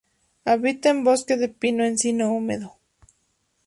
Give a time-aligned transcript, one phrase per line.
[0.45, 2.75] Habita en bosque de pino-encino húmedo.